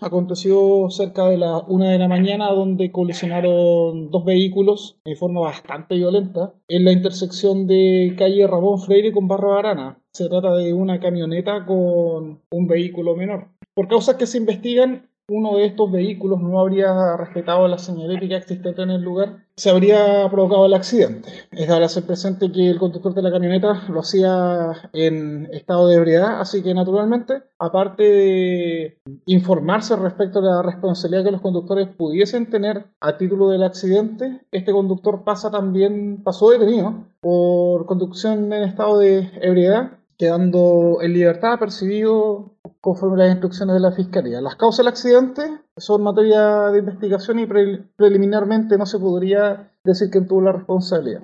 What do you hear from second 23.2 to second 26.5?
la camioneta lo hacía en estado de ebriedad,